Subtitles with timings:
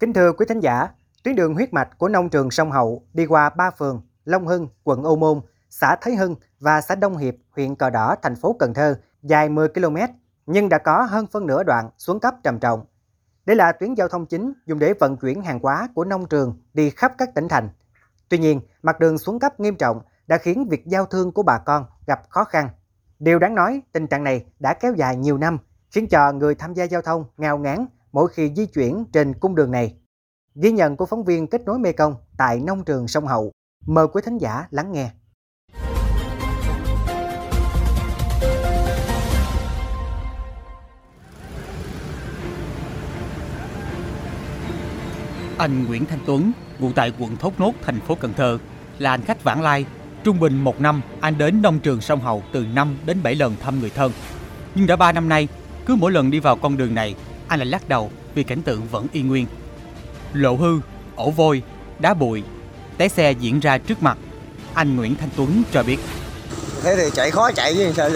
[0.00, 0.88] Kính thưa quý thính giả,
[1.22, 4.68] tuyến đường huyết mạch của nông trường sông Hậu đi qua ba phường Long Hưng,
[4.84, 8.56] quận Ô Môn, xã Thới Hưng và xã Đông Hiệp, huyện Cờ Đỏ, thành phố
[8.58, 9.96] Cần Thơ, dài 10 km,
[10.46, 12.84] nhưng đã có hơn phân nửa đoạn xuống cấp trầm trọng.
[13.46, 16.58] Đây là tuyến giao thông chính dùng để vận chuyển hàng hóa của nông trường
[16.74, 17.68] đi khắp các tỉnh thành.
[18.28, 21.58] Tuy nhiên, mặt đường xuống cấp nghiêm trọng đã khiến việc giao thương của bà
[21.58, 22.68] con gặp khó khăn.
[23.18, 25.58] Điều đáng nói, tình trạng này đã kéo dài nhiều năm,
[25.90, 29.54] khiến cho người tham gia giao thông ngao ngán mỗi khi di chuyển trên cung
[29.54, 29.94] đường này.
[30.54, 33.52] Ghi nhận của phóng viên kết nối Mekong tại nông trường sông Hậu.
[33.86, 35.10] Mời quý thính giả lắng nghe.
[45.58, 48.58] Anh Nguyễn Thanh Tuấn, ngụ tại quận Thốt Nốt, thành phố Cần Thơ,
[48.98, 49.86] là anh khách vãng lai.
[50.24, 53.56] Trung bình một năm, anh đến nông trường sông Hậu từ 5 đến 7 lần
[53.60, 54.12] thăm người thân.
[54.74, 55.48] Nhưng đã 3 năm nay,
[55.86, 57.14] cứ mỗi lần đi vào con đường này,
[57.50, 59.46] anh lại lắc đầu vì cảnh tượng vẫn y nguyên.
[60.32, 60.80] Lộ hư,
[61.16, 61.62] ổ vôi,
[61.98, 62.42] đá bụi,
[62.98, 64.18] té xe diễn ra trước mặt.
[64.74, 65.98] Anh Nguyễn Thanh Tuấn cho biết.
[66.82, 68.10] Thế thì chạy khó chạy chứ sao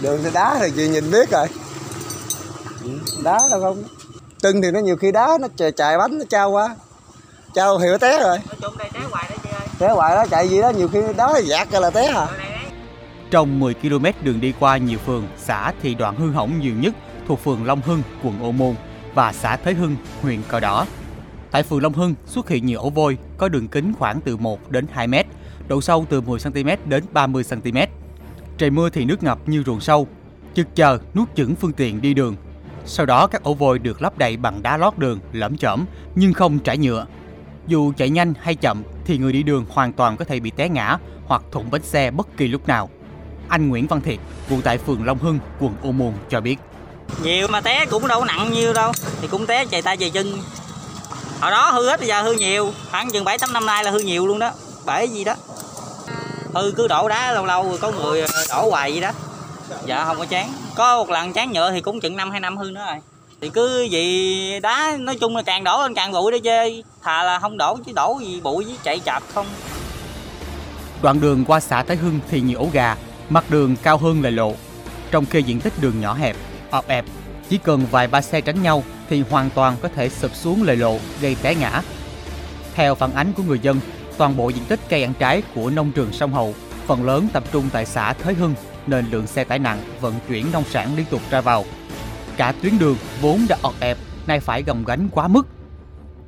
[0.00, 1.46] Đường thì đá thì chị nhìn biết rồi.
[3.24, 3.82] Đá đâu không?
[4.42, 6.76] Tưng thì nó nhiều khi đá nó chạy, chạy bánh nó trao qua.
[7.54, 8.38] Trao thì nó té rồi.
[8.38, 9.68] Nói chung đây té hoài đó chị ơi.
[9.78, 12.26] Té hoài đó chạy gì đó nhiều khi đá dạt ra là té hả?
[13.30, 16.94] Trong 10 km đường đi qua nhiều phường, xã thì đoạn hư hỏng nhiều nhất
[17.32, 18.74] thuộc phường Long Hưng, quận Ô Môn
[19.14, 20.86] và xã Thới Hưng, huyện Cờ Đỏ.
[21.50, 24.70] Tại phường Long Hưng xuất hiện nhiều ổ vôi có đường kính khoảng từ 1
[24.70, 25.26] đến 2 mét,
[25.68, 27.78] độ sâu từ 10 cm đến 30 cm.
[28.58, 30.06] Trời mưa thì nước ngập như ruộng sâu,
[30.54, 32.36] chực chờ nuốt chửng phương tiện đi đường.
[32.84, 36.32] Sau đó các ổ vôi được lấp đầy bằng đá lót đường lởm chởm nhưng
[36.32, 37.06] không trải nhựa.
[37.66, 40.68] Dù chạy nhanh hay chậm thì người đi đường hoàn toàn có thể bị té
[40.68, 42.90] ngã hoặc thủng bánh xe bất kỳ lúc nào.
[43.48, 44.18] Anh Nguyễn Văn Thiệt,
[44.50, 46.56] ngụ tại phường Long Hưng, quận Ô Môn cho biết.
[47.22, 50.38] Nhiều mà té cũng đâu nặng nhiêu đâu, thì cũng té chạy tay chạy chân.
[51.40, 53.90] Hồi đó hư hết bây giờ hư nhiều, khoảng chừng 7 8 năm nay là
[53.90, 54.50] hư nhiều luôn đó.
[54.86, 55.34] Bể gì đó.
[56.54, 59.10] Hư cứ đổ đá lâu lâu rồi có người ờ, đổ hoài vậy đó.
[59.86, 60.52] Dạ không có chán.
[60.74, 62.98] Có một lần chán nhựa thì cũng chừng năm hai năm hư nữa rồi.
[63.40, 66.84] Thì cứ gì đá nói chung là càng đổ lên càng bụi đó chơi.
[67.02, 69.46] Thà là không đổ chứ đổ gì bụi với chạy chạp không.
[71.02, 72.96] Đoạn đường qua xã Thái Hưng thì nhiều ổ gà,
[73.30, 74.54] mặt đường cao hơn lề lộ.
[75.10, 76.36] Trong khi diện tích đường nhỏ hẹp,
[76.72, 77.04] ọp ẹp,
[77.48, 80.76] chỉ cần vài ba xe tránh nhau thì hoàn toàn có thể sụp xuống lề
[80.76, 81.82] lộ gây té ngã.
[82.74, 83.80] Theo phản ánh của người dân,
[84.18, 86.54] toàn bộ diện tích cây ăn trái của nông trường sông Hậu
[86.86, 88.54] phần lớn tập trung tại xã Thới Hưng
[88.86, 91.64] nên lượng xe tải nặng vận chuyển nông sản liên tục ra vào.
[92.36, 95.46] Cả tuyến đường vốn đã ọt ẹp nay phải gồng gánh quá mức.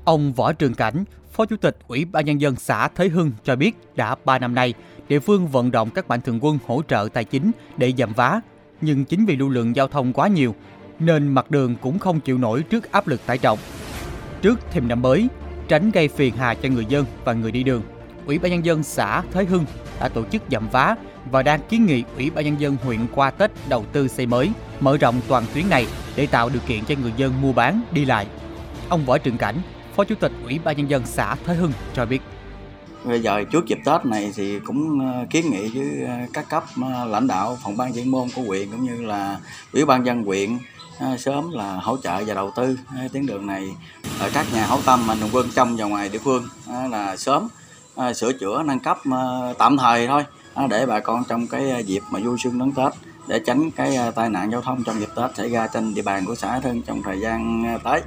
[0.04, 3.56] Ông Võ Trường Cảnh, Phó Chủ tịch Ủy ban Nhân dân xã Thới Hưng cho
[3.56, 4.74] biết đã 3 năm nay,
[5.08, 8.40] địa phương vận động các mạnh thường quân hỗ trợ tài chính để giảm vá.
[8.84, 10.54] Nhưng chính vì lưu lượng giao thông quá nhiều,
[10.98, 13.58] nên mặt đường cũng không chịu nổi trước áp lực tải trọng.
[14.42, 15.28] Trước thêm năm mới,
[15.68, 17.82] tránh gây phiền hà cho người dân và người đi đường,
[18.26, 19.64] Ủy ban Nhân dân xã Thới Hưng
[20.00, 20.94] đã tổ chức dặm vá
[21.30, 24.50] và đang kiến nghị Ủy ban Nhân dân huyện qua Tết đầu tư xây mới,
[24.80, 25.86] mở rộng toàn tuyến này
[26.16, 28.26] để tạo điều kiện cho người dân mua bán, đi lại.
[28.88, 29.56] Ông Võ Trường Cảnh,
[29.96, 32.20] Phó Chủ tịch Ủy ban Nhân dân xã Thới Hưng cho biết.
[33.04, 36.64] Bây giờ trước dịp Tết này thì cũng ờ, kiến nghị với ờ, các cấp
[36.82, 39.38] ờ, lãnh đạo phòng ban chuyên môn của huyện cũng như là
[39.72, 40.58] Ủy ban dân huyện
[41.18, 42.78] sớm là hỗ trợ và đầu tư
[43.12, 43.68] tuyến đường này
[44.20, 46.48] ở các nhà hảo tâm mạnh thường quân trong và ngoài địa phương
[46.90, 47.48] là sớm
[48.14, 48.98] sửa chữa nâng cấp
[49.58, 50.24] tạm thời thôi
[50.68, 52.92] để bà con trong cái dịp mà vui xuân đón Tết
[53.28, 56.24] để tránh cái tai nạn giao thông trong dịp Tết xảy ra trên địa bàn
[56.26, 58.02] của xã Thân trong thời gian tới.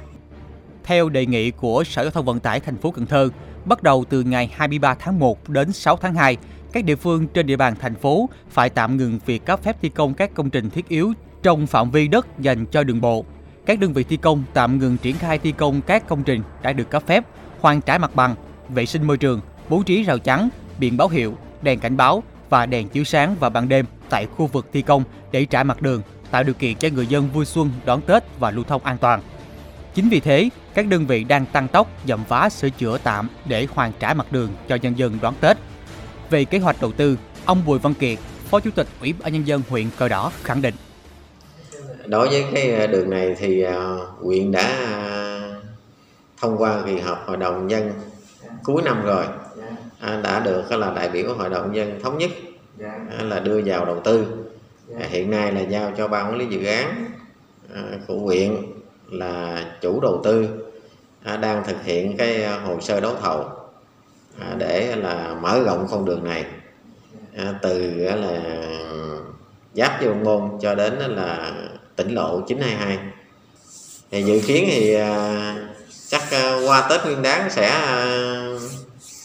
[0.84, 3.28] Theo đề nghị của Sở Giao thông Vận tải thành phố Cần Thơ,
[3.68, 6.36] bắt đầu từ ngày 23 tháng 1 đến 6 tháng 2,
[6.72, 9.88] các địa phương trên địa bàn thành phố phải tạm ngừng việc cấp phép thi
[9.88, 11.12] công các công trình thiết yếu
[11.42, 13.24] trong phạm vi đất dành cho đường bộ.
[13.66, 16.72] Các đơn vị thi công tạm ngừng triển khai thi công các công trình đã
[16.72, 17.24] được cấp phép,
[17.60, 18.34] hoàn trả mặt bằng,
[18.68, 20.48] vệ sinh môi trường, bố trí rào chắn,
[20.78, 24.46] biển báo hiệu, đèn cảnh báo và đèn chiếu sáng vào ban đêm tại khu
[24.46, 27.70] vực thi công để trả mặt đường, tạo điều kiện cho người dân vui xuân
[27.84, 29.20] đón Tết và lưu thông an toàn.
[29.94, 33.66] Chính vì thế, các đơn vị đang tăng tốc dậm vá sửa chữa tạm để
[33.74, 35.56] hoàn trả mặt đường cho nhân dân đón Tết.
[36.30, 38.18] Về kế hoạch đầu tư, ông Bùi Văn Kiệt,
[38.50, 40.74] Phó Chủ tịch Ủy ban nhân dân huyện Cờ Đỏ khẳng định.
[42.06, 45.40] Đối với cái à, đường này thì à, huyện đã à,
[46.40, 47.92] thông qua kỳ họp hội đồng nhân
[48.64, 49.24] cuối năm rồi
[50.00, 52.30] đã được là đại biểu hội đồng nhân thống nhất
[53.20, 54.26] là đưa vào đầu tư
[55.10, 57.06] hiện nay là giao cho ban quản lý dự án
[58.06, 58.56] của huyện
[59.10, 60.67] là chủ đầu tư
[61.36, 63.44] đang thực hiện cái ờ, hồ sơ đấu thầu
[64.38, 66.44] à, để là mở rộng con đường này.
[67.62, 68.40] Từ là,
[69.74, 71.52] giáp vô môn cho đến là
[71.96, 72.98] tỉnh lộ 922
[74.10, 75.54] thì dự kiến thì ờ,
[76.08, 77.80] chắc ờ, qua Tết Nguyên Đán sẽ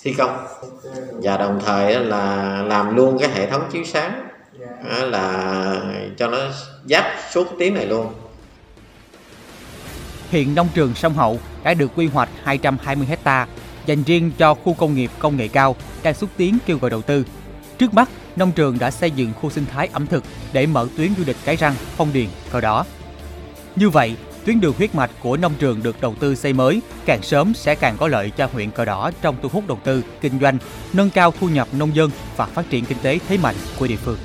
[0.04, 0.48] thi công.
[1.12, 4.28] Và đồng thời là làm luôn cái hệ thống chiếu sáng
[5.02, 5.82] là
[6.18, 6.38] cho nó
[6.86, 8.14] giáp suốt tiếng này luôn.
[10.34, 13.48] Hiện nông trường Sông Hậu đã được quy hoạch 220 hecta
[13.86, 17.02] dành riêng cho khu công nghiệp công nghệ cao đang xúc tiến kêu gọi đầu
[17.02, 17.26] tư.
[17.78, 21.10] Trước mắt, nông trường đã xây dựng khu sinh thái ẩm thực để mở tuyến
[21.18, 22.86] du lịch Cái Răng, Phong Điền, Cờ Đỏ.
[23.76, 24.16] Như vậy,
[24.46, 27.76] tuyến đường huyết mạch của nông trường được đầu tư xây mới càng sớm sẽ
[27.76, 30.58] càng có lợi cho huyện Cờ Đỏ trong thu hút đầu tư, kinh doanh,
[30.94, 33.96] nâng cao thu nhập nông dân và phát triển kinh tế thế mạnh của địa
[33.96, 34.18] phương.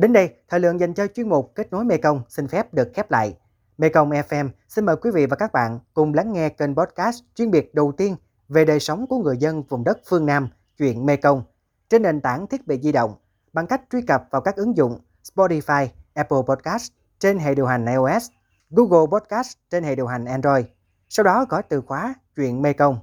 [0.00, 3.10] Đến đây, thời lượng dành cho chuyên mục Kết nối Mekong xin phép được khép
[3.10, 3.36] lại.
[3.78, 7.50] Mekong FM xin mời quý vị và các bạn cùng lắng nghe kênh podcast chuyên
[7.50, 8.16] biệt đầu tiên
[8.48, 10.48] về đời sống của người dân vùng đất phương Nam,
[10.78, 11.42] chuyện Mekong,
[11.88, 13.14] trên nền tảng thiết bị di động
[13.52, 15.00] bằng cách truy cập vào các ứng dụng
[15.34, 18.30] Spotify, Apple Podcast trên hệ điều hành iOS,
[18.70, 20.66] Google Podcast trên hệ điều hành Android.
[21.08, 22.98] Sau đó gõ từ khóa chuyện Mekong.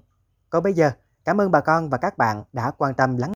[0.49, 0.91] Còn bây giờ,
[1.25, 3.33] cảm ơn bà con và các bạn đã quan tâm lắng